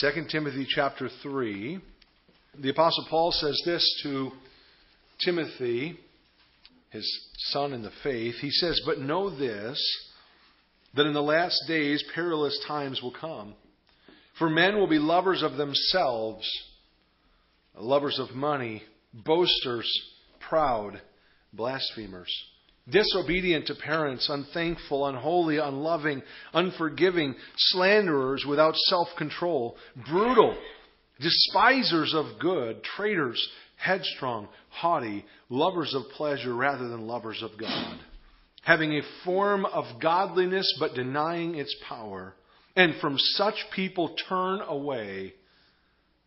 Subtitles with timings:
[0.00, 1.80] 2 Timothy chapter 3.
[2.58, 4.30] The Apostle Paul says this to
[5.24, 5.98] Timothy,
[6.90, 7.10] his
[7.52, 8.34] son in the faith.
[8.34, 9.82] He says, But know this,
[10.94, 13.54] that in the last days perilous times will come.
[14.38, 16.46] For men will be lovers of themselves,
[17.74, 18.82] lovers of money,
[19.14, 19.90] boasters,
[20.38, 21.00] proud,
[21.54, 22.30] blasphemers
[22.90, 29.76] disobedient to parents, unthankful, unholy, unloving, unforgiving, slanderers without self control,
[30.08, 30.56] brutal,
[31.20, 33.46] despisers of good, traitors,
[33.76, 37.98] headstrong, haughty, lovers of pleasure rather than lovers of God,
[38.62, 42.34] having a form of godliness but denying its power.
[42.76, 45.34] And from such people turn away.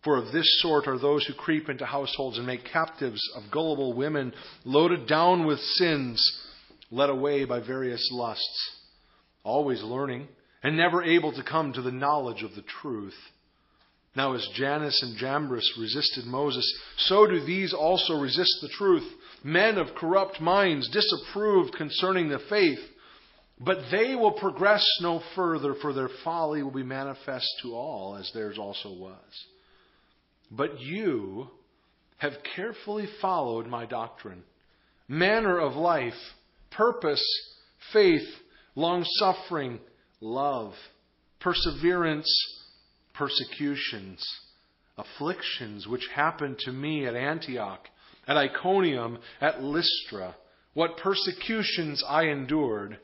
[0.04, 3.94] For of this sort are those who creep into households and make captives of gullible
[3.94, 4.34] women,
[4.66, 6.48] loaded down with sins
[6.92, 8.72] led away by various lusts,
[9.44, 10.28] always learning,
[10.62, 13.18] and never able to come to the knowledge of the truth.
[14.16, 16.66] Now, as Jannes and Jambres resisted Moses,
[16.98, 19.10] so do these also resist the truth.
[19.44, 22.80] Men of corrupt minds, disapproved concerning the faith.
[23.60, 28.30] But they will progress no further, for their folly will be manifest to all, as
[28.34, 29.46] theirs also was.
[30.52, 31.48] But you
[32.18, 34.44] have carefully followed my doctrine,
[35.08, 36.14] manner of life,
[36.72, 37.24] purpose,
[37.94, 38.28] faith,
[38.76, 39.80] long suffering,
[40.20, 40.74] love,
[41.40, 42.30] perseverance,
[43.14, 44.26] persecutions,
[44.98, 47.88] afflictions which happened to me at Antioch,
[48.28, 50.36] at Iconium, at Lystra,
[50.74, 52.98] what persecutions I endured,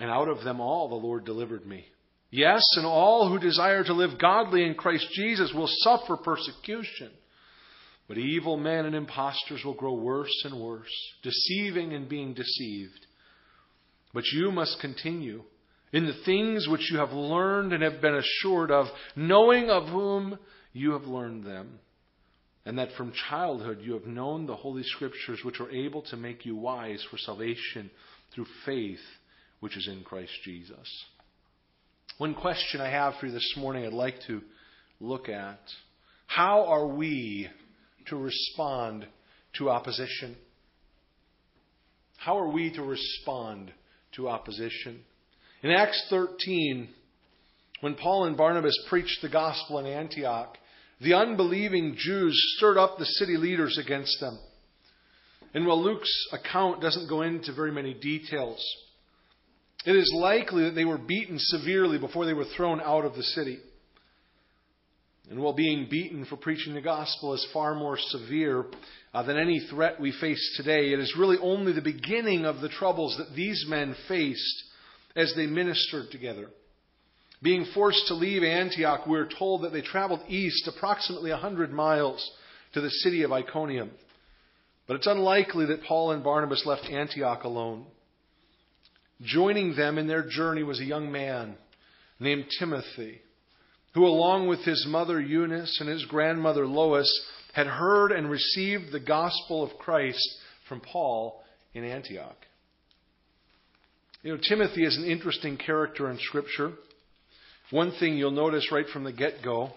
[0.00, 1.86] and out of them all the Lord delivered me.
[2.30, 7.10] Yes, and all who desire to live godly in Christ Jesus will suffer persecution.
[8.08, 13.06] But evil men and impostors will grow worse and worse, deceiving and being deceived.
[14.14, 15.42] But you must continue
[15.92, 20.38] in the things which you have learned and have been assured of, knowing of whom
[20.72, 21.80] you have learned them,
[22.64, 26.44] and that from childhood you have known the Holy Scriptures, which are able to make
[26.44, 27.90] you wise for salvation
[28.34, 29.00] through faith
[29.60, 31.04] which is in Christ Jesus.
[32.18, 34.42] One question I have for you this morning I'd like to
[35.00, 35.60] look at.
[36.26, 37.48] How are we
[38.06, 39.06] to respond
[39.58, 40.36] to opposition?
[42.16, 43.72] How are we to respond
[44.16, 45.00] to opposition?
[45.62, 46.88] In Acts 13,
[47.80, 50.56] when Paul and Barnabas preached the gospel in Antioch,
[51.00, 54.38] the unbelieving Jews stirred up the city leaders against them.
[55.54, 58.64] And while Luke's account doesn't go into very many details,
[59.84, 63.22] it is likely that they were beaten severely before they were thrown out of the
[63.22, 63.58] city.
[65.28, 68.66] And while being beaten for preaching the gospel is far more severe
[69.12, 72.68] uh, than any threat we face today, it is really only the beginning of the
[72.68, 74.64] troubles that these men faced
[75.16, 76.48] as they ministered together.
[77.42, 82.30] Being forced to leave Antioch, we're told that they traveled east approximately 100 miles
[82.74, 83.90] to the city of Iconium.
[84.86, 87.86] But it's unlikely that Paul and Barnabas left Antioch alone.
[89.22, 91.56] Joining them in their journey was a young man
[92.20, 93.22] named Timothy
[93.96, 97.10] who, along with his mother Eunice and his grandmother Lois,
[97.54, 100.22] had heard and received the gospel of Christ
[100.68, 101.42] from Paul
[101.72, 102.36] in Antioch.
[104.22, 106.72] You know, Timothy is an interesting character in Scripture.
[107.70, 109.70] One thing you'll notice right from the get go,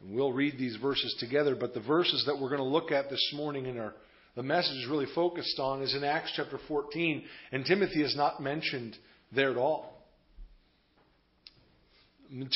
[0.00, 3.10] and we'll read these verses together, but the verses that we're going to look at
[3.10, 3.92] this morning in our
[4.36, 8.42] the message is really focused on is in Acts chapter 14, and Timothy is not
[8.42, 8.96] mentioned
[9.32, 9.93] there at all.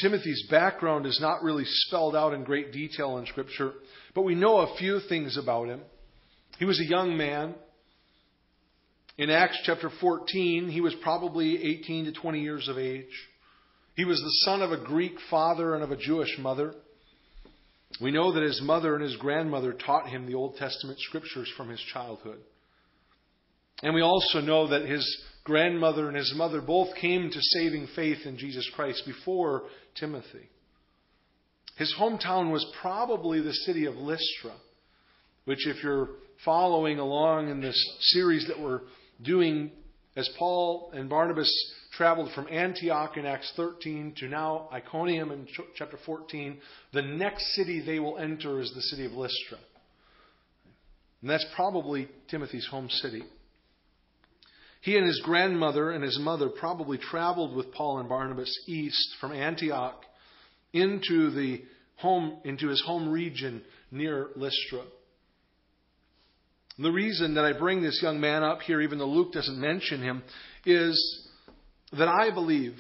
[0.01, 3.73] Timothy's background is not really spelled out in great detail in Scripture,
[4.15, 5.81] but we know a few things about him.
[6.59, 7.55] He was a young man.
[9.17, 13.29] In Acts chapter 14, he was probably 18 to 20 years of age.
[13.95, 16.75] He was the son of a Greek father and of a Jewish mother.
[18.01, 21.69] We know that his mother and his grandmother taught him the Old Testament scriptures from
[21.69, 22.39] his childhood.
[23.83, 25.05] And we also know that his
[25.49, 29.63] grandmother and his mother both came to saving faith in Jesus Christ before
[29.99, 30.49] Timothy.
[31.77, 34.53] His hometown was probably the city of Lystra,
[35.47, 36.11] which, if you're
[36.45, 37.77] following along in this
[38.13, 38.83] series that we're
[39.23, 39.71] doing,
[40.17, 41.51] as Paul and Barnabas
[41.97, 46.59] traveled from Antioch in Acts 13 to now Iconium in chapter 14,
[46.93, 49.59] the next city they will enter is the city of Lystra.
[51.23, 53.23] And that's probably Timothy's home city.
[54.81, 59.33] He and his grandmother and his mother probably traveled with Paul and Barnabas east from
[59.33, 60.05] Antioch
[60.73, 61.63] into the
[61.97, 64.83] home into his home region near Lystra.
[66.79, 70.01] The reason that I bring this young man up here, even though Luke doesn't mention
[70.01, 70.23] him,
[70.65, 71.29] is
[71.93, 72.79] that I believe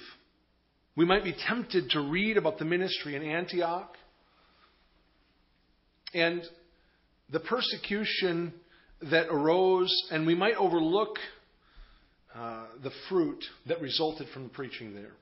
[0.98, 3.94] We might be tempted to read about the ministry in Antioch
[6.12, 6.42] and
[7.30, 8.52] the persecution
[9.02, 11.18] that arose, and we might overlook
[12.38, 15.12] uh, the fruit that resulted from the preaching there.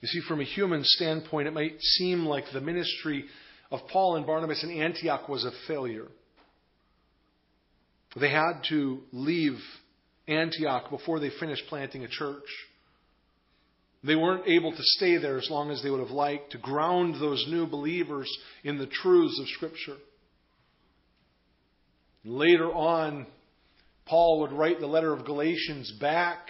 [0.00, 3.24] You see, from a human standpoint, it might seem like the ministry
[3.70, 6.08] of Paul and Barnabas in Antioch was a failure.
[8.20, 9.58] They had to leave
[10.26, 12.42] Antioch before they finished planting a church.
[14.02, 17.14] They weren't able to stay there as long as they would have liked to ground
[17.20, 18.30] those new believers
[18.64, 19.96] in the truths of Scripture.
[22.24, 23.26] Later on,
[24.06, 26.48] Paul would write the letter of Galatians back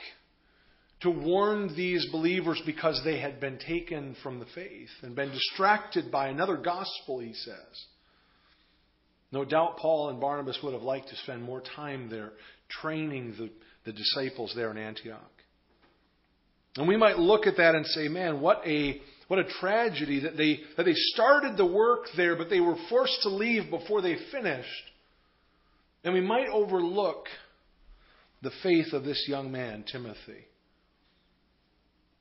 [1.00, 6.10] to warn these believers because they had been taken from the faith and been distracted
[6.10, 7.84] by another gospel, he says.
[9.30, 12.32] No doubt Paul and Barnabas would have liked to spend more time there
[12.80, 13.50] training the,
[13.84, 15.20] the disciples there in Antioch.
[16.76, 20.36] And we might look at that and say, man, what a what a tragedy that
[20.36, 24.16] they that they started the work there, but they were forced to leave before they
[24.32, 24.68] finished.
[26.02, 27.26] And we might overlook
[28.44, 30.46] the faith of this young man, Timothy.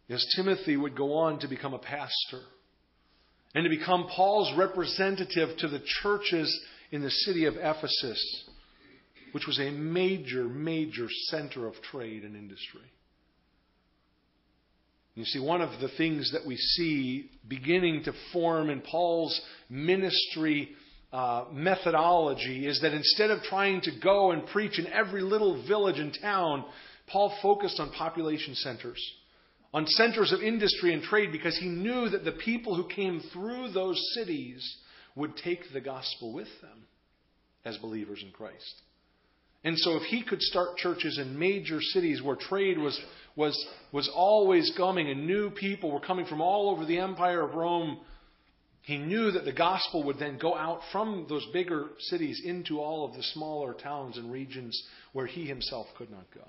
[0.10, 2.42] As Timothy would go on to become a pastor
[3.54, 8.50] and to become Paul's representative to the churches in the city of Ephesus,
[9.34, 12.82] which was a major, major center of trade and industry.
[15.16, 20.70] You see, one of the things that we see beginning to form in Paul's ministry
[21.14, 26.00] uh, methodology is that instead of trying to go and preach in every little village
[26.00, 26.66] and town,
[27.08, 29.00] Paul focused on population centers,
[29.74, 33.70] on centers of industry and trade, because he knew that the people who came through
[33.72, 34.78] those cities
[35.16, 36.88] would take the gospel with them
[37.64, 38.82] as believers in Christ.
[39.64, 43.00] And so, if he could start churches in major cities where trade was,
[43.36, 47.54] was, was always coming and new people were coming from all over the empire of
[47.54, 48.00] Rome,
[48.84, 53.06] he knew that the gospel would then go out from those bigger cities into all
[53.06, 54.82] of the smaller towns and regions
[55.14, 56.46] where he himself could not go.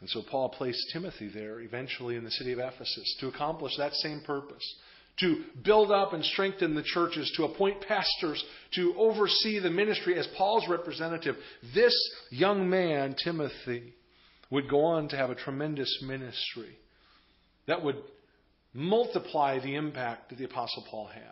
[0.00, 3.92] And so Paul placed Timothy there eventually in the city of Ephesus to accomplish that
[3.94, 4.74] same purpose
[5.20, 8.42] to build up and strengthen the churches, to appoint pastors,
[8.74, 11.36] to oversee the ministry as Paul's representative.
[11.74, 11.94] This
[12.30, 13.94] young man, Timothy,
[14.50, 16.76] would go on to have a tremendous ministry
[17.66, 17.96] that would
[18.74, 21.22] multiply the impact that the Apostle Paul had.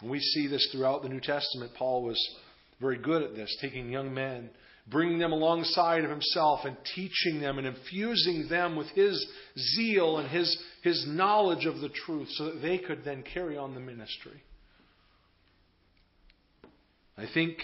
[0.00, 1.72] And we see this throughout the New Testament.
[1.76, 2.18] Paul was
[2.80, 4.50] very good at this, taking young men
[4.88, 9.26] bringing them alongside of himself and teaching them and infusing them with his
[9.76, 13.74] zeal and his, his knowledge of the truth so that they could then carry on
[13.74, 14.42] the ministry.
[17.16, 17.58] I think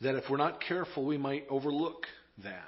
[0.00, 2.04] that if we're not careful, we might overlook
[2.44, 2.62] that.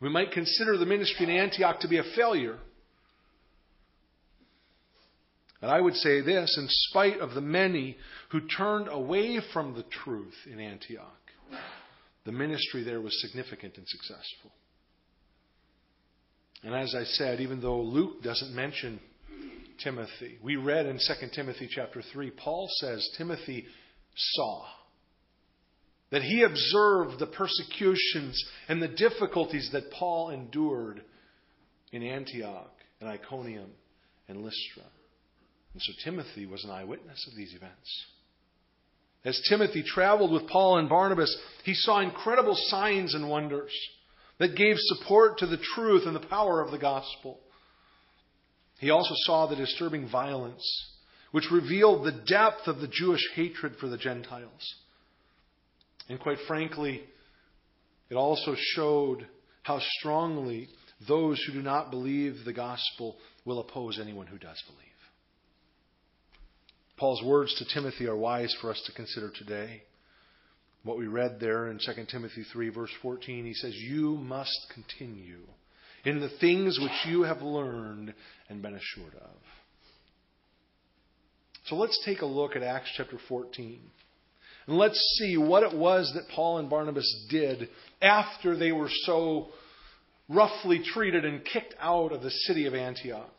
[0.00, 2.58] We might consider the ministry in Antioch to be a failure.
[5.62, 7.98] And I would say this in spite of the many
[8.30, 11.04] who turned away from the truth in Antioch,
[12.24, 14.52] the ministry there was significant and successful.
[16.62, 19.00] And as I said, even though Luke doesn't mention
[19.82, 23.66] Timothy, we read in 2 Timothy chapter 3, Paul says Timothy
[24.14, 24.64] saw.
[26.10, 31.02] That he observed the persecutions and the difficulties that Paul endured
[31.92, 33.70] in Antioch and Iconium
[34.28, 34.84] and Lystra.
[35.72, 38.06] And so Timothy was an eyewitness of these events.
[39.24, 43.72] As Timothy traveled with Paul and Barnabas, he saw incredible signs and wonders
[44.38, 47.38] that gave support to the truth and the power of the gospel.
[48.78, 50.64] He also saw the disturbing violence,
[51.32, 54.74] which revealed the depth of the Jewish hatred for the Gentiles.
[56.08, 57.02] And quite frankly,
[58.08, 59.26] it also showed
[59.62, 60.68] how strongly
[61.08, 64.86] those who do not believe the gospel will oppose anyone who does believe.
[66.98, 69.82] Paul's words to Timothy are wise for us to consider today.
[70.82, 75.46] What we read there in 2 Timothy 3, verse 14, he says, You must continue
[76.04, 78.14] in the things which you have learned
[78.48, 79.36] and been assured of.
[81.66, 83.80] So let's take a look at Acts chapter 14.
[84.70, 87.68] And let's see what it was that Paul and Barnabas did
[88.00, 89.48] after they were so
[90.28, 93.34] roughly treated and kicked out of the city of Antioch.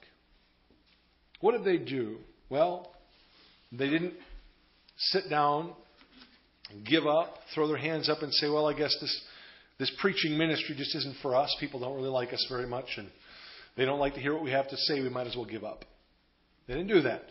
[1.40, 2.18] What did they do?
[2.50, 2.92] Well,
[3.72, 4.16] they didn't
[4.98, 5.72] sit down,
[6.84, 9.22] give up, throw their hands up, and say, well, I guess this,
[9.80, 11.56] this preaching ministry just isn't for us.
[11.62, 13.08] People don't really like us very much, and
[13.78, 15.00] they don't like to hear what we have to say.
[15.00, 15.86] We might as well give up.
[16.68, 17.24] They didn't do that.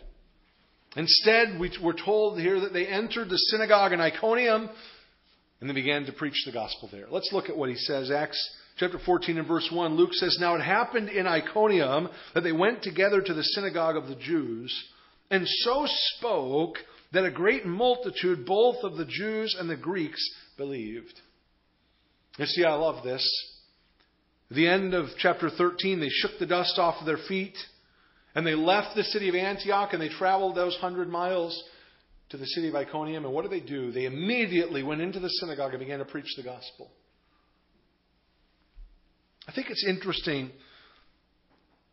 [0.95, 4.69] Instead, we, we're told here that they entered the synagogue in Iconium
[5.61, 7.05] And they began to preach the gospel there.
[7.09, 8.09] Let's look at what he says.
[8.11, 8.39] Acts
[8.77, 9.95] chapter 14 and verse 1.
[9.95, 14.07] Luke says, Now it happened in Iconium that they went together to the synagogue of
[14.07, 14.73] the Jews,
[15.29, 15.85] and so
[16.17, 16.77] spoke
[17.13, 20.21] that a great multitude, both of the Jews and the Greeks,
[20.57, 21.13] believed.
[22.37, 23.23] You see, I love this.
[24.49, 27.55] At the end of chapter 13, they shook the dust off of their feet,
[28.35, 31.63] and they left the city of Antioch, and they traveled those hundred miles
[32.29, 33.25] to the city of Iconium.
[33.25, 33.91] And what did they do?
[33.91, 36.89] They immediately went into the synagogue and began to preach the gospel.
[39.47, 40.51] I think it's interesting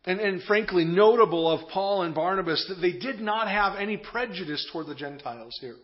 [0.05, 4.65] and, and frankly notable of Paul and Barnabas that they did not have any prejudice
[4.71, 5.75] toward the Gentiles here.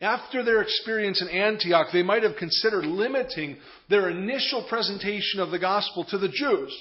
[0.00, 5.58] After their experience in Antioch, they might have considered limiting their initial presentation of the
[5.58, 6.76] gospel to the Jews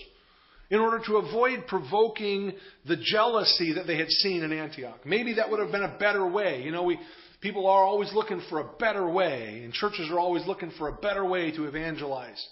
[0.70, 2.53] in order to avoid provoking
[2.88, 5.05] the jealousy that they had seen in Antioch.
[5.05, 6.63] Maybe that would have been a better way.
[6.63, 7.00] You know, we,
[7.41, 10.93] people are always looking for a better way, and churches are always looking for a
[10.93, 12.43] better way to evangelize.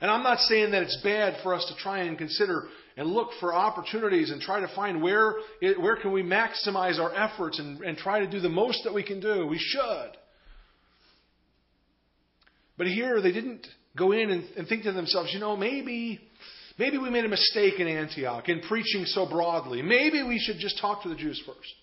[0.00, 2.64] And I'm not saying that it's bad for us to try and consider
[2.96, 7.58] and look for opportunities and try to find where, where can we maximize our efforts
[7.58, 9.46] and, and try to do the most that we can do.
[9.46, 10.10] We should.
[12.78, 16.20] But here they didn't go in and, and think to themselves, you know, maybe,
[16.78, 19.82] maybe we made a mistake in Antioch in preaching so broadly.
[19.82, 21.74] Maybe we should just talk to the Jews first.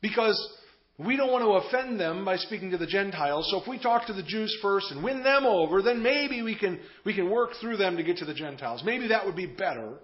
[0.00, 0.58] Because
[0.98, 3.48] we don't want to offend them by speaking to the Gentiles.
[3.50, 6.56] So if we talk to the Jews first and win them over, then maybe we
[6.56, 8.82] can, we can work through them to get to the Gentiles.
[8.84, 9.94] Maybe that would be better.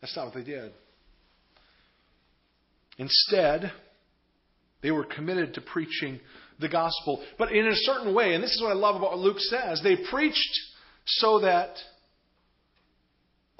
[0.00, 0.72] That's not what they did.
[2.98, 3.72] Instead,
[4.82, 6.20] they were committed to preaching
[6.58, 8.34] the gospel, but in a certain way.
[8.34, 9.80] And this is what I love about what Luke says.
[9.82, 10.58] They preached
[11.06, 11.76] so that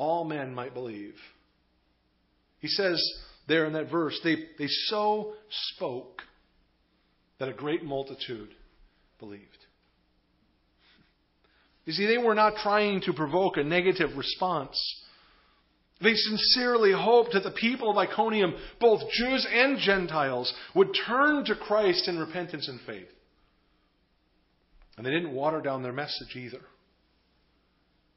[0.01, 1.15] all men might believe.
[2.59, 2.99] He says,
[3.47, 5.35] there in that verse, they, they so
[5.75, 6.23] spoke
[7.39, 8.49] that a great multitude
[9.19, 9.45] believed.
[11.85, 14.79] You see, they were not trying to provoke a negative response.
[16.01, 21.55] They sincerely hoped that the people of Iconium, both Jews and Gentiles, would turn to
[21.55, 23.09] Christ in repentance and faith.
[24.97, 26.61] And they didn't water down their message either,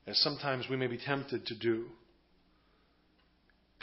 [0.07, 1.85] as sometimes we may be tempted to do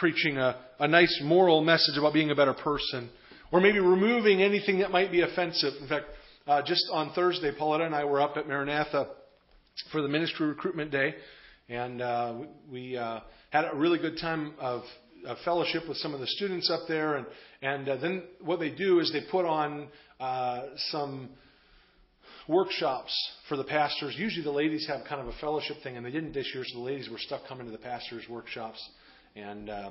[0.00, 3.10] preaching a, a nice moral message about being a better person,
[3.52, 5.74] or maybe removing anything that might be offensive.
[5.80, 6.06] In fact,
[6.46, 9.08] uh, just on Thursday, Pauletta and I were up at Maranatha
[9.92, 11.14] for the ministry recruitment day,
[11.68, 12.34] and uh,
[12.72, 14.82] we uh, had a really good time of,
[15.26, 17.16] of, fellowship with some of the students up there.
[17.16, 17.26] And,
[17.60, 21.28] and uh, then what they do is they put on uh, some
[22.50, 23.12] workshops
[23.48, 24.14] for the pastors.
[24.18, 26.78] Usually the ladies have kind of a fellowship thing, and they didn't this year, so
[26.78, 28.86] the ladies were stuck coming to the pastors' workshops
[29.36, 29.90] and uh,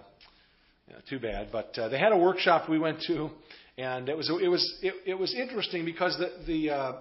[0.93, 1.49] know, too bad.
[1.51, 3.29] But uh, they had a workshop we went to,
[3.77, 6.93] and it was it was it, it was interesting because the the uh,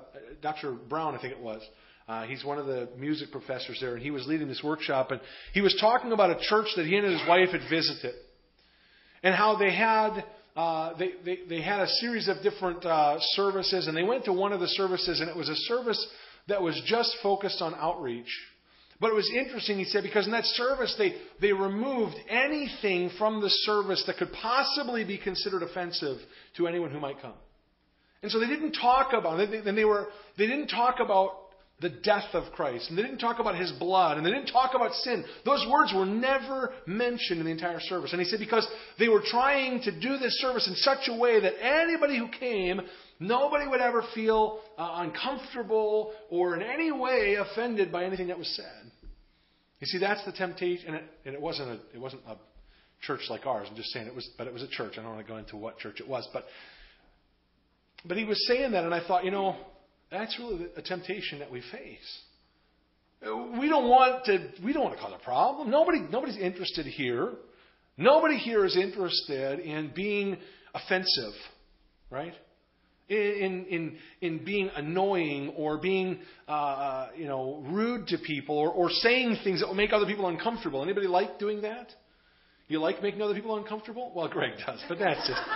[0.42, 0.72] Dr.
[0.72, 1.62] Brown, I think it was.
[2.08, 5.20] Uh, he's one of the music professors there, and he was leading this workshop, and
[5.52, 8.14] he was talking about a church that he and his wife had visited,
[9.22, 10.24] and how they had
[10.58, 14.32] uh, they, they they had a series of different uh, services, and they went to
[14.32, 16.04] one of the services, and it was a service
[16.48, 18.26] that was just focused on outreach.
[19.00, 23.40] But it was interesting, he said, because in that service they, they removed anything from
[23.40, 26.18] the service that could possibly be considered offensive
[26.56, 27.34] to anyone who might come.
[28.22, 29.64] And so they didn't talk about it.
[29.64, 31.30] And they, were, they didn't talk about
[31.80, 32.88] the death of Christ.
[32.88, 34.16] And they didn't talk about his blood.
[34.16, 35.24] And they didn't talk about sin.
[35.44, 38.12] Those words were never mentioned in the entire service.
[38.12, 38.66] And he said because
[38.98, 42.80] they were trying to do this service in such a way that anybody who came
[43.20, 48.48] Nobody would ever feel uh, uncomfortable or in any way offended by anything that was
[48.54, 48.92] said.
[49.80, 52.36] You see, that's the temptation, and it, and it wasn't a it wasn't a
[53.00, 53.66] church like ours.
[53.70, 54.94] I'm just saying it was, but it was a church.
[54.98, 56.44] I don't want to go into what church it was, but
[58.04, 59.56] but he was saying that, and I thought, you know,
[60.10, 62.18] that's really a temptation that we face.
[63.22, 65.70] We don't want to we don't want to cause a problem.
[65.70, 67.32] Nobody nobody's interested here.
[67.96, 70.36] Nobody here is interested in being
[70.72, 71.32] offensive,
[72.10, 72.32] right?
[73.08, 78.70] in, in, in being annoying or being, uh, uh, you know, rude to people or,
[78.70, 80.82] or saying things that will make other people uncomfortable.
[80.82, 81.88] Anybody like doing that?
[82.68, 84.12] You like making other people uncomfortable?
[84.14, 85.40] Well, Greg does, but that's just.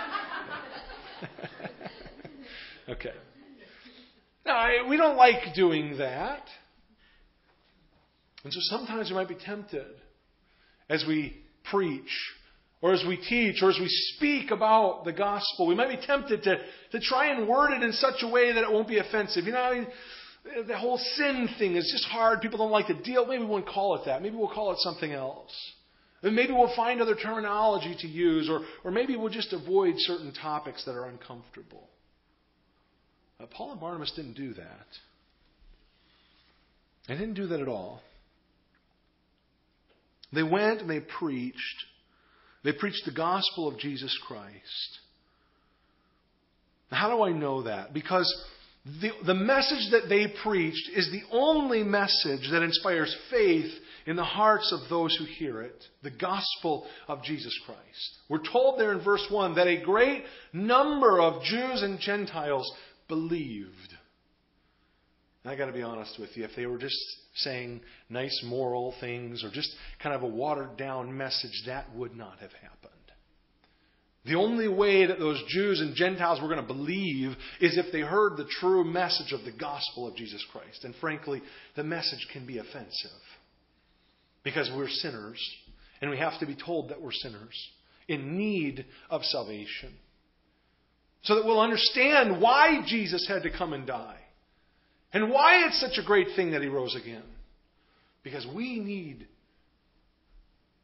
[2.89, 3.13] okay.
[4.45, 6.43] Now, we don't like doing that.
[8.43, 9.95] And so sometimes we might be tempted
[10.89, 12.09] as we preach
[12.83, 16.43] or as we teach, or as we speak about the gospel, we might be tempted
[16.43, 16.57] to,
[16.91, 19.45] to try and word it in such a way that it won't be offensive.
[19.45, 19.87] You know, I mean,
[20.67, 22.41] the whole sin thing is just hard.
[22.41, 23.25] People don't like to deal.
[23.25, 24.21] Maybe we won't call it that.
[24.21, 25.53] Maybe we'll call it something else.
[26.23, 30.33] And maybe we'll find other terminology to use, or, or maybe we'll just avoid certain
[30.33, 31.87] topics that are uncomfortable.
[33.43, 34.87] But Paul and Barnabas didn't do that.
[37.09, 37.99] They didn't do that at all.
[40.31, 41.83] They went and they preached.
[42.63, 44.99] They preached the gospel of Jesus Christ.
[46.89, 47.93] How do I know that?
[47.93, 48.33] Because
[48.85, 53.69] the, the message that they preached is the only message that inspires faith
[54.05, 58.19] in the hearts of those who hear it the gospel of Jesus Christ.
[58.29, 60.23] We're told there in verse 1 that a great
[60.53, 62.71] number of Jews and Gentiles
[63.13, 63.93] believed.
[65.45, 66.97] I got to be honest with you, if they were just
[67.35, 69.69] saying nice moral things or just
[70.01, 72.91] kind of a watered down message, that would not have happened.
[74.25, 77.99] The only way that those Jews and Gentiles were going to believe is if they
[77.99, 80.83] heard the true message of the gospel of Jesus Christ.
[80.83, 81.43] And frankly,
[81.75, 83.11] the message can be offensive
[84.43, 85.39] because we're sinners
[86.01, 87.69] and we have to be told that we're sinners
[88.07, 89.93] in need of salvation.
[91.23, 94.19] So that we'll understand why Jesus had to come and die
[95.13, 97.23] and why it's such a great thing that he rose again.
[98.23, 99.27] Because we need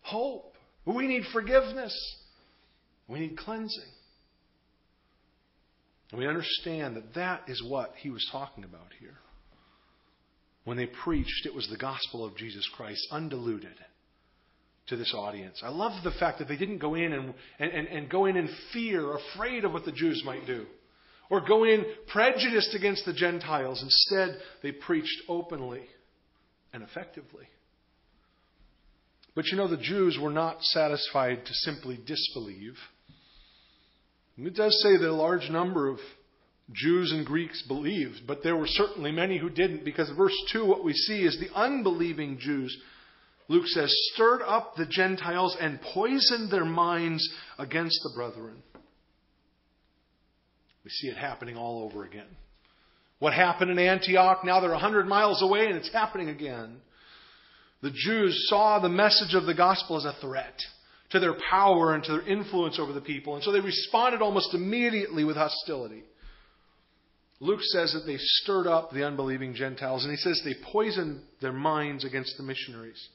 [0.01, 0.53] hope,
[0.85, 1.93] we need forgiveness.
[3.07, 3.91] We need cleansing.
[6.11, 9.17] And we understand that that is what he was talking about here.
[10.63, 13.75] When they preached, it was the gospel of Jesus Christ, undiluted,
[14.89, 15.61] to this audience.
[15.63, 18.49] I love the fact that they didn't go in and, and, and go in in
[18.73, 20.65] fear, afraid of what the Jews might do,
[21.29, 23.81] or go in prejudiced against the Gentiles.
[23.81, 25.83] Instead, they preached openly
[26.73, 27.47] and effectively.
[29.35, 32.75] But you know, the Jews were not satisfied to simply disbelieve.
[34.37, 35.99] It does say that a large number of
[36.71, 40.83] Jews and Greeks believed, but there were certainly many who didn't, because verse 2, what
[40.83, 42.75] we see is the unbelieving Jews,
[43.49, 47.27] Luke says, stirred up the Gentiles and poisoned their minds
[47.57, 48.61] against the brethren.
[50.85, 52.27] We see it happening all over again.
[53.17, 56.77] What happened in Antioch, now they're 100 miles away and it's happening again.
[57.81, 60.55] The Jews saw the message of the gospel as a threat
[61.09, 63.33] to their power and to their influence over the people.
[63.33, 66.03] And so they responded almost immediately with hostility.
[67.39, 71.53] Luke says that they stirred up the unbelieving Gentiles, and he says they poisoned their
[71.53, 73.07] minds against the missionaries.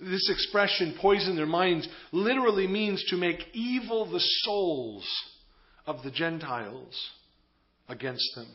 [0.00, 5.06] This expression, poison their minds, literally means to make evil the souls
[5.86, 7.10] of the Gentiles
[7.88, 8.48] against them.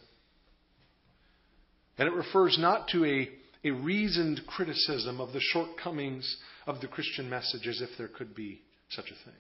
[1.97, 3.29] And it refers not to a,
[3.63, 8.61] a reasoned criticism of the shortcomings of the Christian message as if there could be
[8.89, 9.39] such a thing.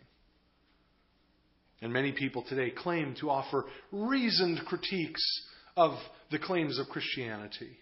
[1.81, 5.23] And many people today claim to offer reasoned critiques
[5.75, 5.97] of
[6.31, 7.77] the claims of Christianity.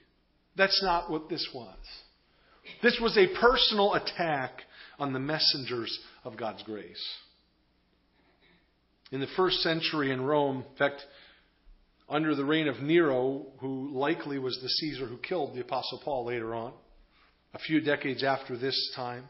[0.56, 1.78] That's not what this was.
[2.82, 4.62] This was a personal attack
[5.00, 7.04] on the messengers of God's grace.
[9.12, 11.02] In the first century in Rome, in fact,
[12.10, 16.26] under the reign of Nero, who likely was the Caesar who killed the Apostle Paul
[16.26, 16.74] later on,
[17.54, 19.26] a few decades after this time.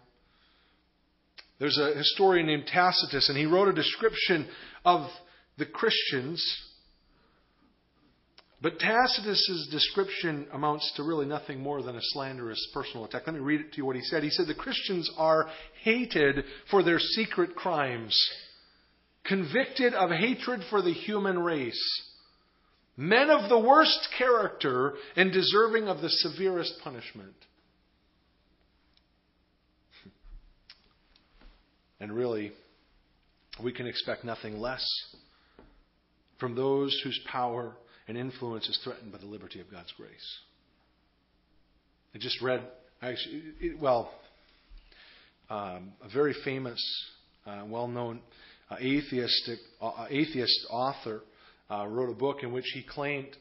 [1.59, 4.47] There's a historian named Tacitus, and he wrote a description
[4.83, 5.09] of
[5.57, 6.43] the Christians.
[8.63, 13.23] But Tacitus's description amounts to really nothing more than a slanderous personal attack.
[13.28, 14.23] Let me read it to you what he said.
[14.23, 15.49] He said, The Christians are
[15.82, 18.17] hated for their secret crimes,
[19.26, 21.84] convicted of hatred for the human race,
[22.95, 27.36] men of the worst character, and deserving of the severest punishment.
[31.99, 32.54] And really,
[33.62, 34.86] we can expect nothing less
[36.38, 37.76] from those whose power
[38.07, 40.39] and influence is threatened by the liberty of God's grace.
[42.15, 42.61] I just read,
[43.01, 44.11] actually, it, well,
[45.49, 46.79] um, a very famous,
[47.45, 48.21] uh, well known
[48.69, 51.21] uh, atheistic, uh, atheist author
[51.69, 53.35] uh, wrote a book in which he claimed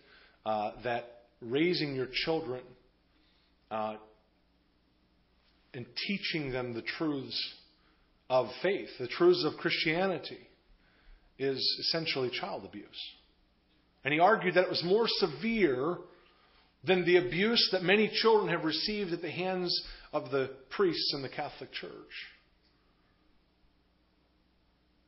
[0.46, 1.05] uh, that
[1.40, 2.62] raising your children
[3.70, 3.96] uh,
[5.75, 7.55] and teaching them the truths
[8.29, 10.38] of faith, the truths of Christianity,
[11.38, 12.87] is essentially child abuse.
[14.05, 15.97] And he argued that it was more severe
[16.85, 21.23] than the abuse that many children have received at the hands of the priests in
[21.23, 21.91] the Catholic Church.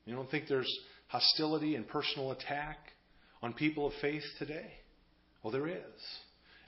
[0.07, 0.73] You don't think there's
[1.09, 2.79] hostility and personal attack
[3.43, 4.73] on people of faith today?
[5.43, 6.01] Well, there is.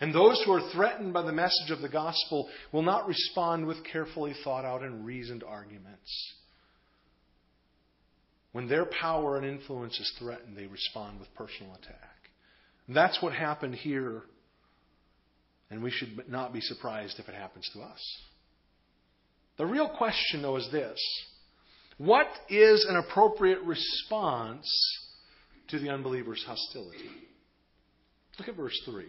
[0.00, 3.78] And those who are threatened by the message of the gospel will not respond with
[3.90, 6.34] carefully thought out and reasoned arguments.
[8.52, 12.15] When their power and influence is threatened, they respond with personal attack.
[12.88, 14.22] That's what happened here,
[15.70, 18.22] and we should not be surprised if it happens to us.
[19.58, 21.00] The real question, though, is this
[21.98, 24.68] What is an appropriate response
[25.68, 27.10] to the unbeliever's hostility.
[28.38, 29.04] Look at verse 3.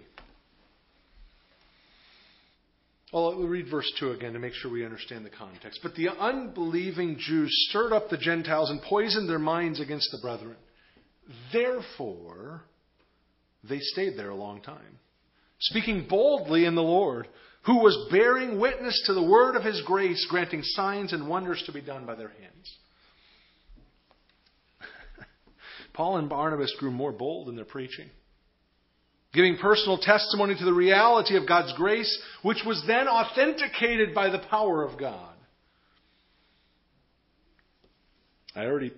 [3.13, 5.79] Well, we'll read verse 2 again to make sure we understand the context.
[5.81, 10.57] But the unbelieving Jews stirred up the Gentiles and poisoned their minds against the brethren.
[11.53, 12.63] Therefore,
[13.69, 14.99] they stayed there a long time,
[15.60, 17.27] speaking boldly in the Lord,
[17.65, 21.71] who was bearing witness to the word of his grace, granting signs and wonders to
[21.71, 22.77] be done by their hands.
[25.93, 28.10] Paul and Barnabas grew more bold in their preaching
[29.34, 34.39] giving personal testimony to the reality of God's grace, which was then authenticated by the
[34.49, 35.36] power of God.
[38.56, 38.93] I already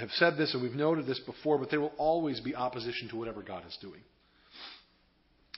[0.00, 3.16] have said this and we've noted this before, but there will always be opposition to
[3.16, 4.00] whatever God is doing.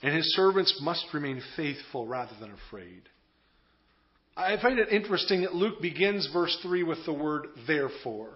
[0.01, 3.03] And his servants must remain faithful rather than afraid.
[4.35, 8.31] I find it interesting that Luke begins verse 3 with the word therefore.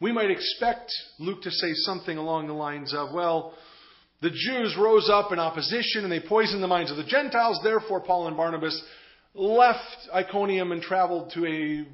[0.00, 3.54] We might expect Luke to say something along the lines of, well,
[4.22, 7.60] the Jews rose up in opposition and they poisoned the minds of the Gentiles.
[7.62, 8.80] Therefore, Paul and Barnabas
[9.34, 11.86] left Iconium and traveled to a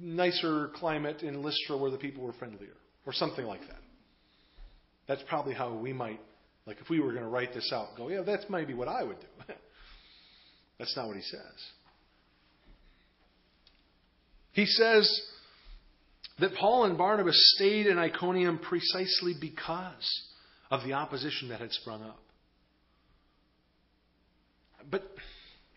[0.00, 3.80] nicer climate in Lystra where the people were friendlier, or something like that.
[5.06, 6.20] That's probably how we might,
[6.66, 9.02] like if we were going to write this out, go, yeah, that's maybe what I
[9.02, 9.26] would do.
[10.78, 11.40] that's not what he says.
[14.52, 15.20] He says
[16.40, 20.28] that Paul and Barnabas stayed in Iconium precisely because
[20.70, 22.20] of the opposition that had sprung up.
[24.90, 25.02] But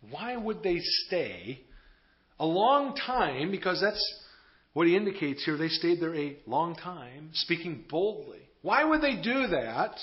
[0.09, 1.61] why would they stay
[2.39, 3.51] a long time?
[3.51, 4.03] Because that's
[4.73, 5.57] what he indicates here.
[5.57, 8.41] They stayed there a long time, speaking boldly.
[8.61, 9.95] Why would they do that?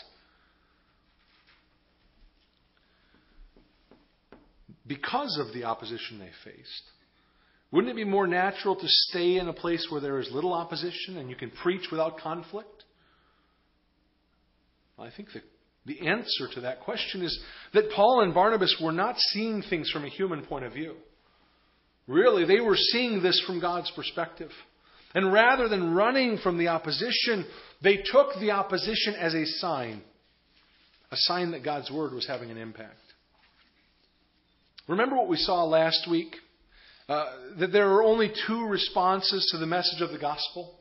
[4.86, 6.82] Because of the opposition they faced.
[7.72, 11.16] Wouldn't it be more natural to stay in a place where there is little opposition
[11.16, 12.84] and you can preach without conflict?
[14.96, 15.40] Well, I think the,
[15.86, 17.38] the answer to that question is
[17.72, 20.96] that Paul and Barnabas were not seeing things from a human point of view.
[22.10, 24.50] Really, they were seeing this from God's perspective.
[25.14, 27.46] And rather than running from the opposition,
[27.84, 30.02] they took the opposition as a sign,
[31.12, 32.96] a sign that God's word was having an impact.
[34.88, 36.34] Remember what we saw last week?
[37.08, 37.26] Uh,
[37.60, 40.74] that there are only two responses to the message of the gospel?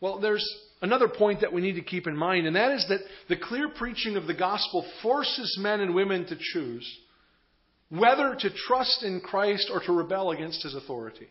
[0.00, 0.44] Well, there's
[0.80, 3.68] another point that we need to keep in mind, and that is that the clear
[3.68, 6.98] preaching of the gospel forces men and women to choose
[7.92, 11.28] whether to trust in Christ or to rebel against his authority.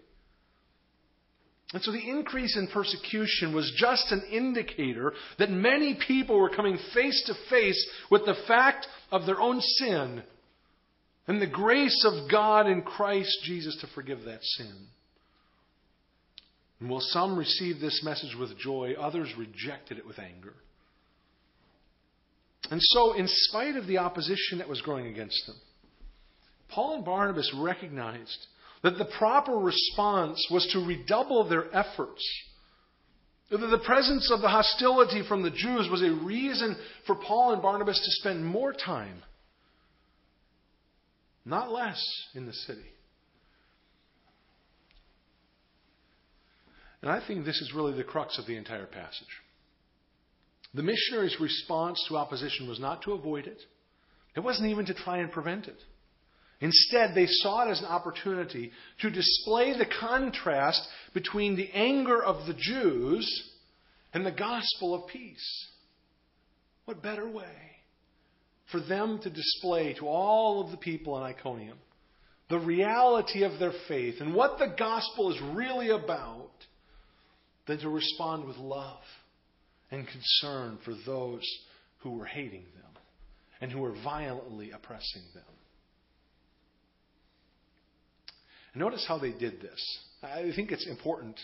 [1.73, 6.77] And so the increase in persecution was just an indicator that many people were coming
[6.93, 10.21] face to face with the fact of their own sin
[11.27, 14.87] and the grace of God in Christ Jesus to forgive that sin.
[16.79, 20.53] And while some received this message with joy, others rejected it with anger.
[22.69, 25.55] And so, in spite of the opposition that was growing against them,
[26.71, 28.47] Paul and Barnabas recognized
[28.83, 32.25] that the proper response was to redouble their efforts.
[33.49, 37.61] That the presence of the hostility from the Jews was a reason for Paul and
[37.61, 39.21] Barnabas to spend more time,
[41.43, 42.01] not less,
[42.33, 42.79] in the city.
[47.01, 49.27] And I think this is really the crux of the entire passage.
[50.73, 53.59] The missionaries' response to opposition was not to avoid it,
[54.35, 55.77] it wasn't even to try and prevent it.
[56.61, 58.71] Instead, they saw it as an opportunity
[59.01, 63.51] to display the contrast between the anger of the Jews
[64.13, 65.67] and the gospel of peace.
[66.85, 67.45] What better way
[68.71, 71.77] for them to display to all of the people in Iconium
[72.51, 76.51] the reality of their faith and what the gospel is really about
[77.65, 78.99] than to respond with love
[79.89, 81.43] and concern for those
[81.99, 82.91] who were hating them
[83.61, 85.43] and who were violently oppressing them.
[88.73, 89.99] Notice how they did this.
[90.23, 91.39] I think it's important.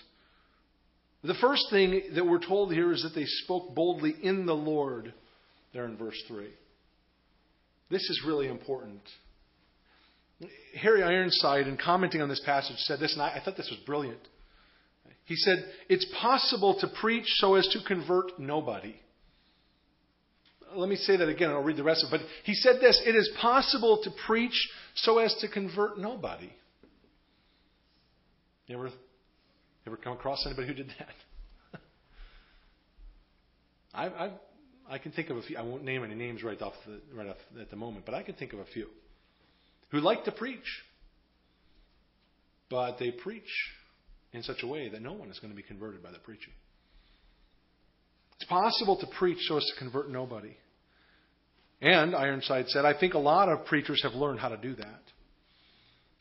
[1.24, 5.14] The first thing that we're told here is that they spoke boldly in the Lord,
[5.74, 6.48] there in verse 3.
[7.90, 9.02] This is really important.
[10.80, 14.20] Harry Ironside, in commenting on this passage, said this, and I, thought this was brilliant.
[15.26, 18.96] He said, It's possible to preach so as to convert nobody.
[20.76, 22.20] Let me say that again, and I'll read the rest of it.
[22.20, 26.52] But he said this It is possible to preach so as to convert nobody.
[28.68, 28.90] You ever,
[29.86, 31.16] ever come across anybody who did that?
[33.94, 34.32] I, I,
[34.90, 35.58] I can think of a few.
[35.58, 38.24] I won't name any names right off the, right off at the moment, but I
[38.24, 38.88] can think of a few
[39.92, 40.84] who like to preach,
[42.70, 43.50] but they preach
[44.34, 46.54] in such a way that no one is going to be converted by the preaching.
[48.36, 50.56] It's possible to preach so as to convert nobody.
[51.82, 55.02] And, Ironside said, I think a lot of preachers have learned how to do that.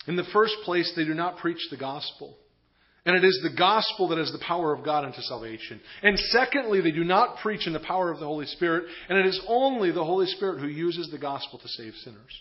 [0.07, 2.37] In the first place, they do not preach the gospel.
[3.05, 5.81] And it is the gospel that is the power of God unto salvation.
[6.03, 9.27] And secondly, they do not preach in the power of the Holy Spirit, and it
[9.27, 12.41] is only the Holy Spirit who uses the gospel to save sinners.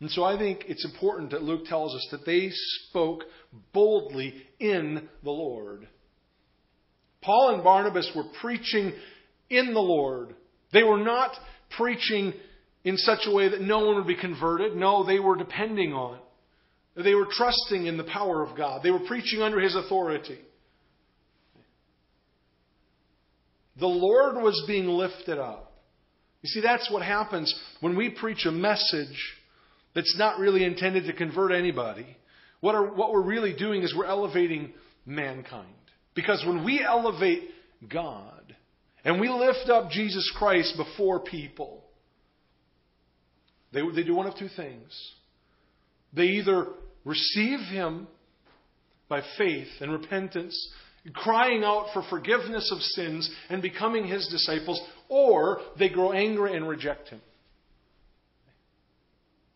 [0.00, 2.50] And so I think it's important that Luke tells us that they
[2.88, 3.24] spoke
[3.72, 5.88] boldly in the Lord.
[7.20, 8.92] Paul and Barnabas were preaching
[9.50, 10.36] in the Lord.
[10.72, 11.32] They were not
[11.76, 12.32] preaching
[12.84, 14.76] in such a way that no one would be converted.
[14.76, 16.18] No, they were depending on.
[16.96, 18.82] They were trusting in the power of God.
[18.82, 20.38] They were preaching under His authority.
[23.78, 25.72] The Lord was being lifted up.
[26.42, 29.36] You see, that's what happens when we preach a message
[29.94, 32.06] that's not really intended to convert anybody.
[32.60, 34.72] What, are, what we're really doing is we're elevating
[35.06, 35.68] mankind.
[36.14, 37.44] Because when we elevate
[37.88, 38.56] God
[39.04, 41.77] and we lift up Jesus Christ before people,
[43.72, 45.12] they, they do one of two things.
[46.12, 46.68] They either
[47.04, 48.06] receive Him
[49.08, 50.56] by faith and repentance,
[51.14, 56.68] crying out for forgiveness of sins and becoming His disciples, or they grow angry and
[56.68, 57.20] reject Him.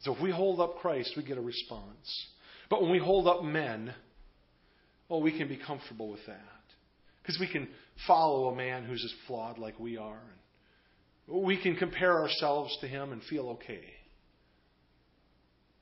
[0.01, 2.27] So if we hold up Christ, we get a response.
[2.68, 3.94] But when we hold up men,
[5.09, 6.40] oh, we can be comfortable with that.
[7.22, 7.68] Because we can
[8.07, 10.20] follow a man who's as flawed like we are.
[11.29, 13.85] And we can compare ourselves to him and feel okay.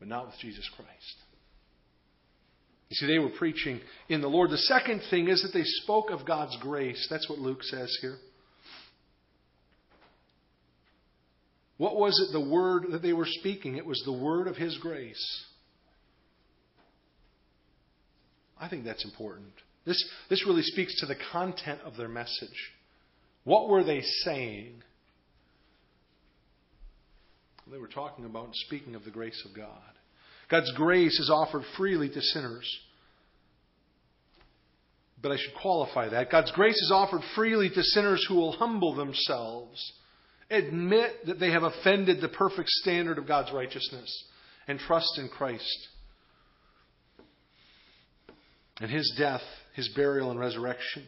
[0.01, 1.17] But not with Jesus Christ.
[2.89, 4.51] You see, they were preaching in the Lord.
[4.51, 7.07] The second thing is that they spoke of God's grace.
[7.09, 8.17] That's what Luke says here.
[11.77, 13.77] What was it, the word that they were speaking?
[13.77, 15.45] It was the word of His grace.
[18.61, 19.53] I think that's important.
[19.87, 22.73] This, this really speaks to the content of their message.
[23.45, 24.83] What were they saying?
[27.70, 29.68] They were talking about speaking of the grace of God.
[30.50, 32.68] God's grace is offered freely to sinners.
[35.22, 36.30] But I should qualify that.
[36.30, 39.92] God's grace is offered freely to sinners who will humble themselves,
[40.50, 44.24] admit that they have offended the perfect standard of God's righteousness,
[44.66, 45.88] and trust in Christ
[48.80, 49.42] and his death,
[49.74, 51.04] his burial, and resurrection,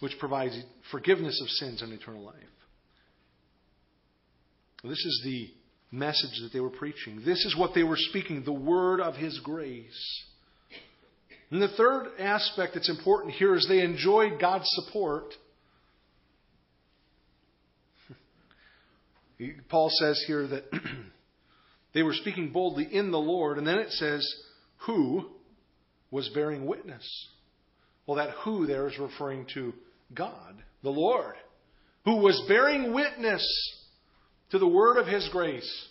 [0.00, 0.56] which provides
[0.90, 2.34] forgiveness of sins and eternal life.
[4.88, 5.50] This is the
[5.90, 7.22] message that they were preaching.
[7.24, 10.22] This is what they were speaking the word of his grace.
[11.50, 15.32] And the third aspect that's important here is they enjoyed God's support.
[19.68, 20.64] Paul says here that
[21.94, 24.28] they were speaking boldly in the Lord, and then it says,
[24.86, 25.30] who
[26.10, 27.04] was bearing witness.
[28.06, 29.72] Well, that who there is referring to
[30.12, 31.36] God, the Lord,
[32.04, 33.46] who was bearing witness
[34.54, 35.88] to the word of his grace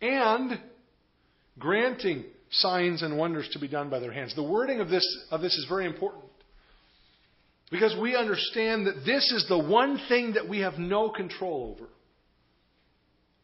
[0.00, 0.58] and
[1.58, 4.34] granting signs and wonders to be done by their hands.
[4.34, 6.24] The wording of this, of this is very important.
[7.70, 11.90] Because we understand that this is the one thing that we have no control over.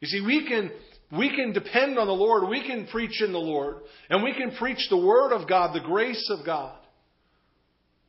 [0.00, 0.70] You see, we can
[1.14, 2.48] we can depend on the Lord.
[2.48, 3.82] We can preach in the Lord.
[4.08, 6.78] And we can preach the Word of God, the grace of God.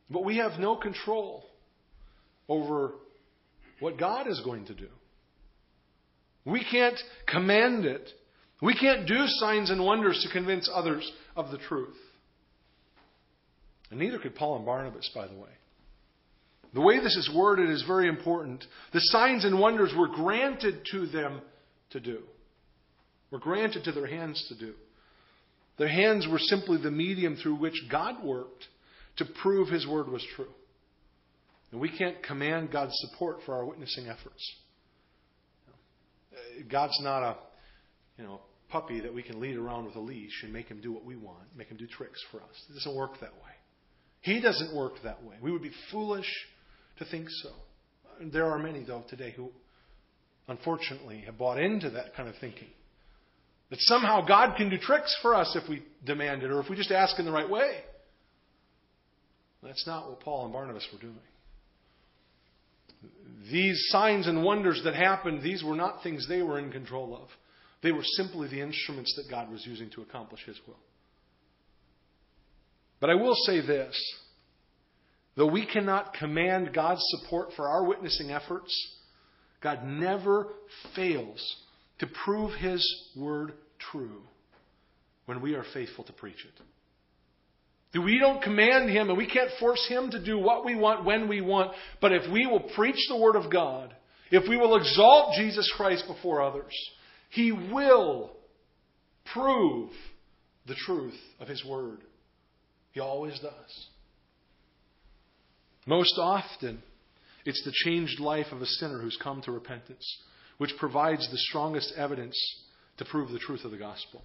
[0.08, 1.44] But we have no control
[2.48, 2.92] over
[3.78, 4.88] what God is going to do.
[6.44, 8.08] We can't command it.
[8.60, 11.96] We can't do signs and wonders to convince others of the truth.
[13.90, 15.50] And neither could Paul and Barnabas, by the way.
[16.74, 18.64] The way this is worded is very important.
[18.92, 21.40] The signs and wonders were granted to them
[21.90, 22.22] to do
[23.34, 24.74] were granted to their hands to do.
[25.76, 28.64] Their hands were simply the medium through which God worked
[29.16, 30.52] to prove His word was true.
[31.72, 34.54] And we can't command God's support for our witnessing efforts.
[36.70, 37.36] God's not a,
[38.18, 40.92] you know, puppy that we can lead around with a leash and make him do
[40.92, 42.64] what we want, make him do tricks for us.
[42.68, 43.52] It doesn't work that way.
[44.20, 45.36] He doesn't work that way.
[45.40, 46.30] We would be foolish
[46.98, 47.50] to think so.
[48.32, 49.50] There are many, though, today who
[50.48, 52.68] unfortunately have bought into that kind of thinking.
[53.70, 56.76] That somehow God can do tricks for us if we demand it or if we
[56.76, 57.80] just ask in the right way.
[59.62, 61.18] That's not what Paul and Barnabas were doing.
[63.50, 67.28] These signs and wonders that happened, these were not things they were in control of.
[67.82, 70.78] They were simply the instruments that God was using to accomplish His will.
[73.00, 73.94] But I will say this
[75.36, 78.72] though we cannot command God's support for our witnessing efforts,
[79.60, 80.48] God never
[80.96, 81.56] fails
[81.98, 82.82] to prove His
[83.16, 83.52] word
[83.90, 84.22] true
[85.26, 86.62] when we are faithful to preach it.
[87.94, 91.28] We don't command him and we can't force him to do what we want when
[91.28, 91.72] we want.
[92.00, 93.94] But if we will preach the Word of God,
[94.30, 96.74] if we will exalt Jesus Christ before others,
[97.30, 98.32] he will
[99.32, 99.90] prove
[100.66, 101.98] the truth of his Word.
[102.92, 103.86] He always does.
[105.86, 106.82] Most often,
[107.44, 110.04] it's the changed life of a sinner who's come to repentance,
[110.58, 112.36] which provides the strongest evidence
[112.96, 114.22] to prove the truth of the gospel.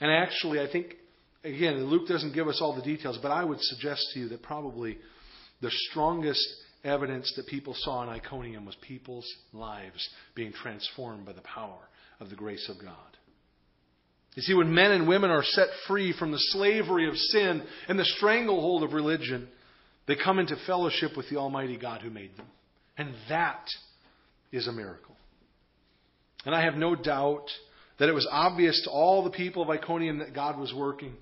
[0.00, 0.94] And actually, I think,
[1.44, 4.42] again, Luke doesn't give us all the details, but I would suggest to you that
[4.42, 4.98] probably
[5.60, 6.46] the strongest
[6.84, 11.80] evidence that people saw in Iconium was people's lives being transformed by the power
[12.20, 12.94] of the grace of God.
[14.34, 17.98] You see, when men and women are set free from the slavery of sin and
[17.98, 19.48] the stranglehold of religion,
[20.06, 22.46] they come into fellowship with the Almighty God who made them.
[22.96, 23.64] And that
[24.52, 25.16] is a miracle.
[26.44, 27.46] And I have no doubt
[27.98, 31.14] that it was obvious to all the people of Iconium that God was working.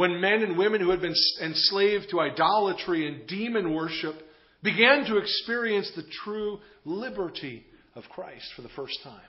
[0.00, 4.14] When men and women who had been enslaved to idolatry and demon worship
[4.62, 9.20] began to experience the true liberty of Christ for the first time.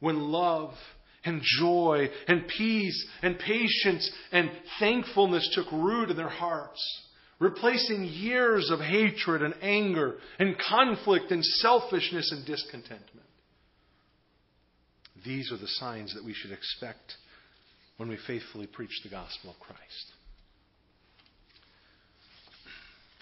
[0.00, 0.72] When love
[1.22, 6.80] and joy and peace and patience and thankfulness took root in their hearts,
[7.40, 13.28] replacing years of hatred and anger and conflict and selfishness and discontentment.
[15.26, 17.16] These are the signs that we should expect
[17.98, 20.12] when we faithfully preach the gospel of Christ.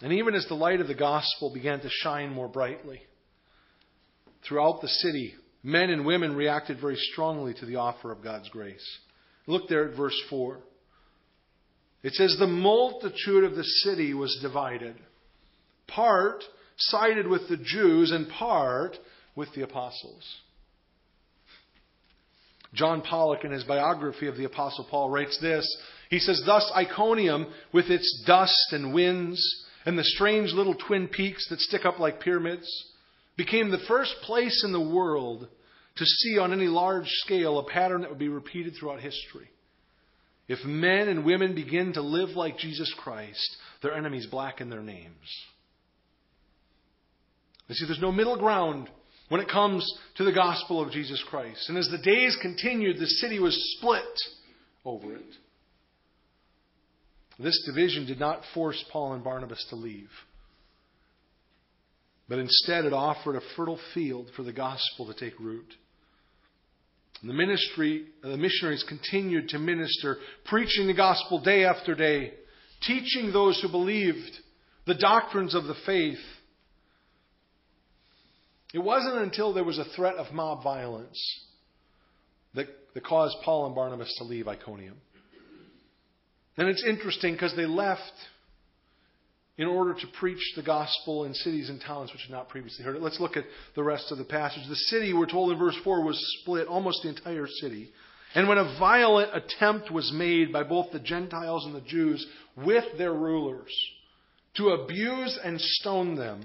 [0.02, 3.00] And even as the light of the gospel began to shine more brightly
[4.46, 8.86] throughout the city, men and women reacted very strongly to the offer of God's grace.
[9.46, 10.58] Look there at verse 4.
[12.02, 14.96] It says, The multitude of the city was divided.
[15.88, 16.44] Part
[16.76, 18.96] sided with the Jews, and part
[19.34, 20.22] with the apostles.
[22.74, 25.66] John Pollock, in his biography of the Apostle Paul, writes this.
[26.10, 31.48] He says, Thus Iconium, with its dust and winds, and the strange little twin peaks
[31.48, 32.68] that stick up like pyramids,
[33.36, 35.48] became the first place in the world
[35.96, 39.48] to see on any large scale a pattern that would be repeated throughout history.
[40.48, 45.44] If men and women begin to live like Jesus Christ, their enemies blacken their names.
[47.68, 48.88] You see, there's no middle ground
[49.28, 49.86] when it comes
[50.16, 51.68] to the gospel of Jesus Christ.
[51.68, 54.04] And as the days continued, the city was split
[54.84, 55.24] over it.
[57.38, 60.10] This division did not force Paul and Barnabas to leave,
[62.28, 65.74] but instead it offered a fertile field for the gospel to take root.
[67.20, 72.32] And the ministry, uh, the missionaries continued to minister, preaching the gospel day after day,
[72.86, 74.30] teaching those who believed
[74.86, 76.18] the doctrines of the faith.
[78.74, 81.18] It wasn't until there was a threat of mob violence
[82.54, 84.96] that, that caused Paul and Barnabas to leave Iconium.
[86.56, 88.12] And it's interesting because they left
[89.58, 92.96] in order to preach the gospel in cities and towns which had not previously heard
[92.96, 93.02] it.
[93.02, 94.62] Let's look at the rest of the passage.
[94.68, 97.90] The city, we're told in verse 4, was split, almost the entire city.
[98.34, 102.26] And when a violent attempt was made by both the Gentiles and the Jews
[102.56, 103.72] with their rulers
[104.56, 106.42] to abuse and stone them,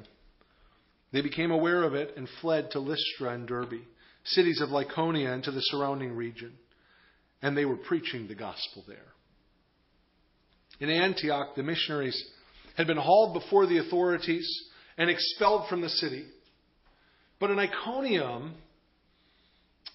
[1.12, 3.82] they became aware of it and fled to Lystra and Derbe,
[4.24, 6.54] cities of Lycaonia and to the surrounding region.
[7.42, 8.98] And they were preaching the gospel there.
[10.80, 12.24] In Antioch, the missionaries
[12.78, 14.48] had been hauled before the authorities
[14.98, 16.26] and expelled from the city.
[17.40, 18.54] But in Iconium,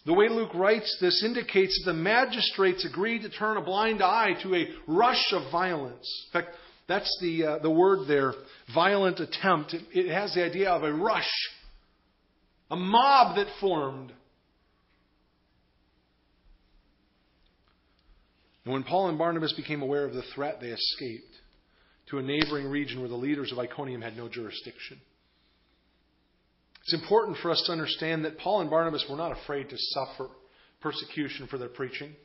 [0.05, 4.35] the way Luke writes this indicates that the magistrates agreed to turn a blind eye
[4.43, 6.27] to a rush of violence.
[6.29, 6.55] In fact,
[6.89, 8.33] that's the, uh, the word there,
[8.75, 9.75] violent attempt.
[9.75, 11.31] It, it has the idea of a rush,
[12.71, 14.13] a mob that formed
[18.67, 21.33] And when Paul and Barnabas became aware of the threat, they escaped
[22.11, 25.01] to a neighboring region where the leaders of Iconium had no jurisdiction.
[26.83, 30.29] It's important for us to understand that Paul and Barnabas were not afraid to suffer
[30.81, 32.17] persecution for their preaching,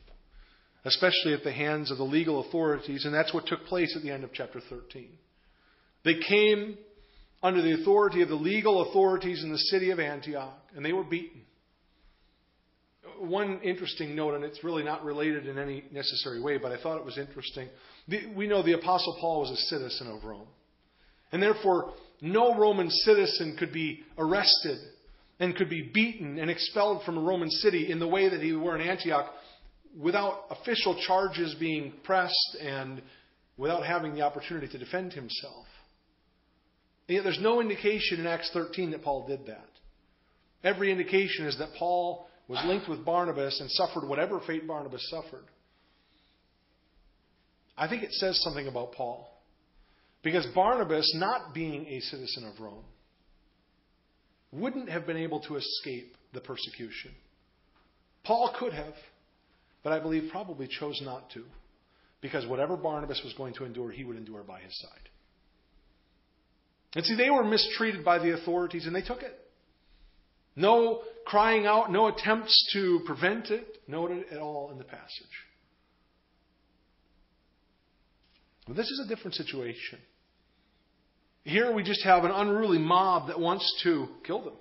[0.85, 4.11] especially at the hands of the legal authorities, and that's what took place at the
[4.11, 5.09] end of chapter 13.
[6.03, 6.77] They came
[7.43, 11.03] under the authority of the legal authorities in the city of Antioch, and they were
[11.03, 11.41] beaten
[13.21, 16.97] one interesting note, and it's really not related in any necessary way, but I thought
[16.97, 17.69] it was interesting.
[18.35, 20.47] We know the Apostle Paul was a citizen of Rome.
[21.31, 24.79] And therefore, no Roman citizen could be arrested
[25.39, 28.53] and could be beaten and expelled from a Roman city in the way that he
[28.53, 29.31] were in Antioch
[29.99, 33.01] without official charges being pressed and
[33.57, 35.65] without having the opportunity to defend himself.
[37.07, 39.67] And yet there's no indication in Acts 13 that Paul did that.
[40.63, 45.45] Every indication is that Paul was linked with Barnabas and suffered whatever fate Barnabas suffered.
[47.77, 49.27] I think it says something about Paul.
[50.23, 52.85] Because Barnabas, not being a citizen of Rome,
[54.51, 57.11] wouldn't have been able to escape the persecution.
[58.23, 58.93] Paul could have,
[59.83, 61.43] but I believe probably chose not to.
[62.21, 65.09] Because whatever Barnabas was going to endure, he would endure by his side.
[66.95, 69.37] And see, they were mistreated by the authorities and they took it.
[70.55, 75.07] No crying out, no attempts to prevent it, noted at all in the passage.
[78.67, 79.99] But this is a different situation.
[81.43, 84.53] Here we just have an unruly mob that wants to kill them.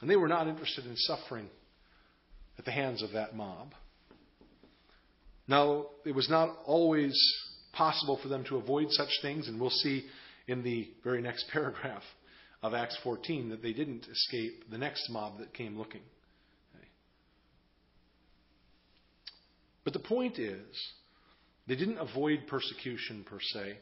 [0.00, 1.48] And they were not interested in suffering
[2.62, 3.74] at the hands of that mob.
[5.48, 7.12] Now, it was not always
[7.72, 10.04] possible for them to avoid such things, and we'll see
[10.46, 12.04] in the very next paragraph
[12.62, 16.02] of Acts 14 that they didn't escape the next mob that came looking.
[19.82, 20.92] But the point is,
[21.66, 23.78] they didn't avoid persecution per se.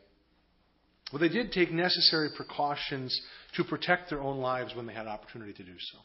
[1.12, 3.20] But they did take necessary precautions
[3.57, 5.99] to protect their own lives when they had opportunity to do so.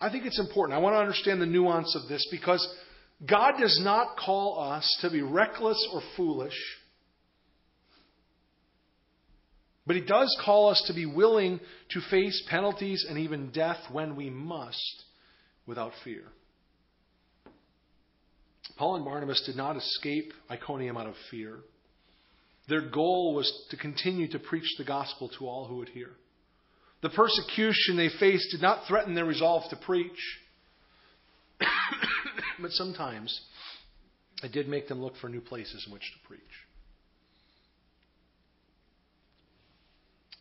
[0.00, 0.78] I think it's important.
[0.78, 2.66] I want to understand the nuance of this because
[3.26, 6.54] God does not call us to be reckless or foolish,
[9.86, 11.58] but He does call us to be willing
[11.90, 15.04] to face penalties and even death when we must
[15.66, 16.22] without fear.
[18.76, 21.58] Paul and Barnabas did not escape Iconium out of fear.
[22.68, 26.10] Their goal was to continue to preach the gospel to all who would hear.
[27.00, 30.40] The persecution they faced did not threaten their resolve to preach,
[32.60, 33.40] but sometimes
[34.42, 36.40] it did make them look for new places in which to preach.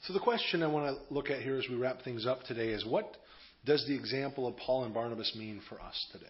[0.03, 2.69] So, the question I want to look at here as we wrap things up today
[2.69, 3.17] is what
[3.65, 6.25] does the example of Paul and Barnabas mean for us today?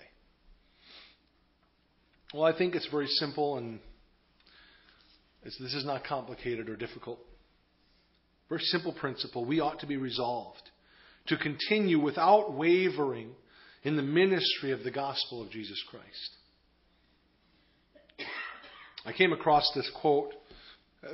[2.34, 3.80] Well, I think it's very simple and
[5.44, 7.20] this is not complicated or difficult.
[8.50, 9.46] Very simple principle.
[9.46, 10.62] We ought to be resolved
[11.28, 13.32] to continue without wavering
[13.84, 16.38] in the ministry of the gospel of Jesus Christ.
[19.06, 20.34] I came across this quote
[21.04, 21.08] uh,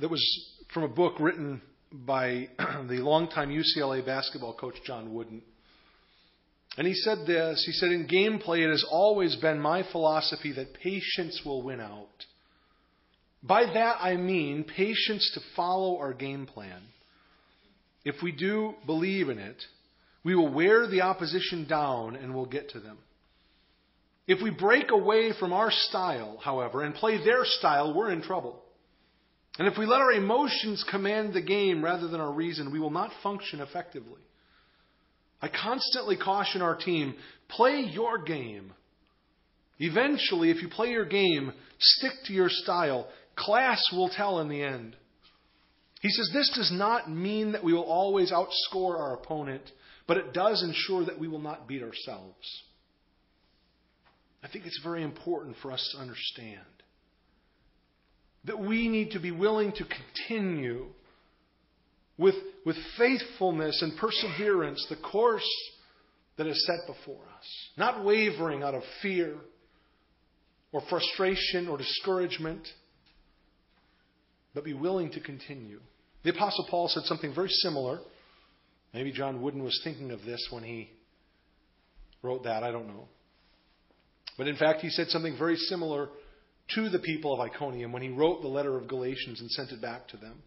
[0.00, 0.22] that was
[0.72, 1.60] from a book written
[1.92, 5.42] by the longtime UCLA basketball coach John Wooden.
[6.78, 10.74] And he said this He said, In gameplay, it has always been my philosophy that
[10.74, 12.24] patience will win out.
[13.42, 16.82] By that I mean patience to follow our game plan.
[18.04, 19.62] If we do believe in it,
[20.24, 22.98] we will wear the opposition down and we'll get to them.
[24.26, 28.60] If we break away from our style, however, and play their style, we're in trouble.
[29.58, 32.90] And if we let our emotions command the game rather than our reason, we will
[32.90, 34.20] not function effectively.
[35.40, 37.14] I constantly caution our team
[37.48, 38.72] play your game.
[39.78, 43.06] Eventually, if you play your game, stick to your style.
[43.36, 44.96] Class will tell in the end.
[46.00, 49.62] He says this does not mean that we will always outscore our opponent,
[50.06, 52.62] but it does ensure that we will not beat ourselves.
[54.42, 56.60] I think it's very important for us to understand
[58.44, 60.86] that we need to be willing to continue
[62.16, 65.48] with, with faithfulness and perseverance the course
[66.36, 69.34] that is set before us, not wavering out of fear
[70.72, 72.66] or frustration or discouragement
[74.56, 75.78] but be willing to continue.
[76.24, 78.00] The Apostle Paul said something very similar.
[78.94, 80.90] Maybe John Wooden was thinking of this when he
[82.22, 82.62] wrote that.
[82.62, 83.06] I don't know.
[84.38, 86.08] But in fact, he said something very similar
[86.74, 89.82] to the people of Iconium when he wrote the letter of Galatians and sent it
[89.82, 90.42] back to them.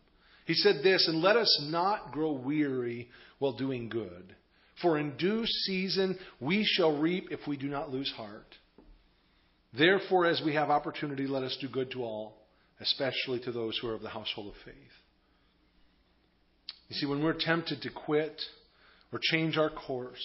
[0.48, 4.36] He said this, and let us not grow weary while doing good.
[4.82, 8.56] For in due season we shall reap if we do not lose heart.
[9.78, 12.39] Therefore, as we have opportunity, let us do good to all
[12.82, 14.76] especially to those who are of the household of faith.
[16.88, 18.42] You see, when we're tempted to quit
[19.12, 20.24] or change our course,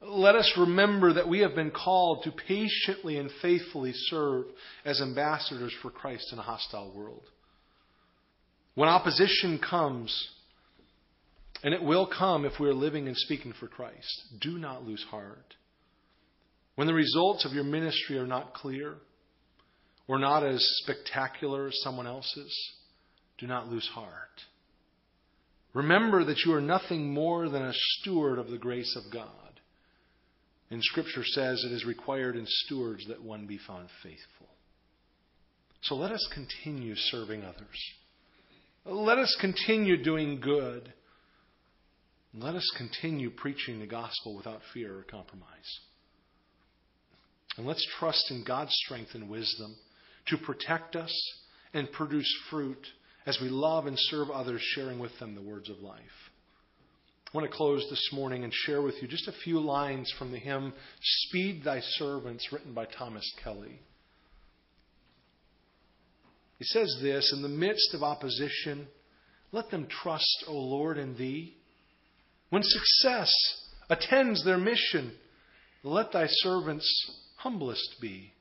[0.00, 4.44] let us remember that we have been called to patiently and faithfully serve
[4.84, 7.24] as ambassadors for Christ in a hostile world.
[8.76, 10.28] When opposition comes,
[11.64, 15.04] and it will come if we are living and speaking for Christ, do not lose
[15.10, 15.56] heart.
[16.76, 18.94] When the results of your ministry are not clear,
[20.08, 22.54] or not as spectacular as someone else's,
[23.36, 24.42] do not lose heart.
[25.74, 29.60] Remember that you are nothing more than a steward of the grace of God.
[30.70, 34.48] And Scripture says it is required in stewards that one be found faithful.
[35.82, 37.92] So let us continue serving others.
[38.84, 40.92] Let us continue doing good.
[42.34, 45.80] Let us continue preaching the gospel without fear or compromise.
[47.56, 49.76] And let's trust in God's strength and wisdom
[50.28, 51.12] to protect us
[51.74, 52.86] and produce fruit
[53.26, 56.00] as we love and serve others, sharing with them the words of life.
[57.32, 60.32] I want to close this morning and share with you just a few lines from
[60.32, 60.72] the hymn
[61.02, 63.80] Speed Thy Servants, written by Thomas Kelly.
[66.58, 68.88] He says this In the midst of opposition,
[69.52, 71.54] let them trust, O Lord, in Thee.
[72.48, 73.30] When success
[73.90, 75.12] attends their mission,
[75.82, 78.32] let Thy servants humblest be.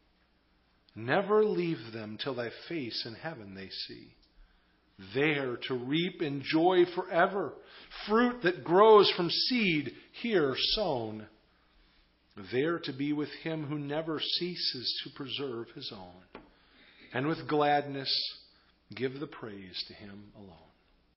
[0.98, 4.16] Never leave them till Thy face in heaven they see.
[5.14, 7.54] There to reap in joy forever,
[8.08, 9.94] fruit that grows from seed
[10.24, 11.28] here sown,
[12.52, 16.42] there to be with him who never ceases to preserve his own,
[17.14, 18.12] and with gladness
[18.96, 20.67] give the praise to him alone.